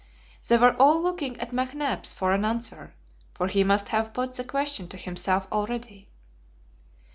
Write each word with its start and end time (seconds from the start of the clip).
They 0.47 0.57
were 0.57 0.75
all 0.81 0.99
looking 0.99 1.39
at 1.39 1.51
McNabbs 1.51 2.11
for 2.15 2.33
an 2.33 2.43
answer, 2.43 2.95
for 3.35 3.45
he 3.49 3.63
must 3.63 3.89
have 3.89 4.13
put 4.15 4.33
the 4.33 4.43
question 4.43 4.87
to 4.87 4.97
himself 4.97 5.47
already. 5.51 6.09